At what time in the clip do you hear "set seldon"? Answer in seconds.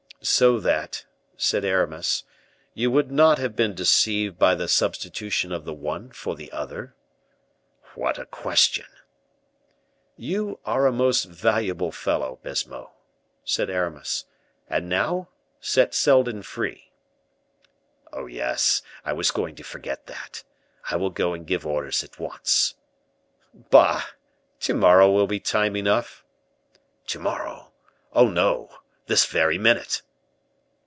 15.59-16.43